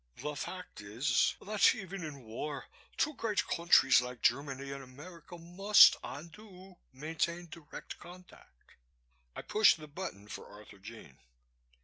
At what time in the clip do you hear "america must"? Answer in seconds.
4.83-5.95